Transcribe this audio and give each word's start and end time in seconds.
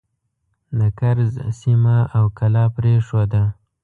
د 0.79 0.81
کرز 0.99 1.33
سیمه 1.61 1.97
او 2.17 2.25
کلا 2.37 2.65
پرېښوده. 2.77 3.43